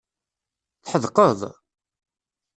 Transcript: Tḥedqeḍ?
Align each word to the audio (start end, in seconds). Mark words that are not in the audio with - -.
Tḥedqeḍ? 0.83 1.39